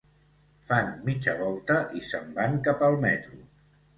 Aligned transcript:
Fan 0.69 0.87
mitja 1.09 1.35
volta 1.41 1.77
i 2.01 2.03
se'n 2.07 2.33
van 2.39 2.57
cap 2.69 2.83
al 2.87 2.97
metro. 3.07 3.41